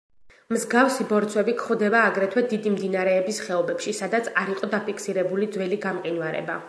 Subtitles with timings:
[0.53, 6.59] მსგავსი ბორცვები გვხვდება აგრეთვე დიდი მდინარეების ხეობებში, სადაც არ იყო დაფიქსირებული ძველი გამყინვარება.